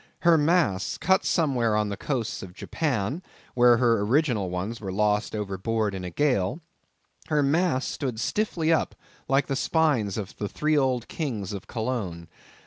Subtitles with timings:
[0.21, 3.21] Her masts—cut somewhere on the coast of Japan,
[3.53, 8.95] where her original ones were lost overboard in a gale—her masts stood stiffly up
[9.27, 12.29] like the spines of the three old kings of Cologne.